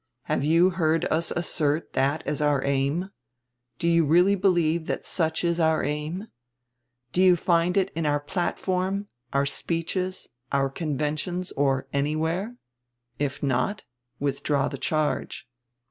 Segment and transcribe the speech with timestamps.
[0.23, 3.11] Have you heard us assert that as our aim?
[3.77, 6.27] Do you really believe that such is our aim?
[7.11, 12.55] Do you find it in our platform, our speeches, our conventions, or anywhere?
[13.19, 13.83] If not,
[14.19, 15.47] withdraw the charge.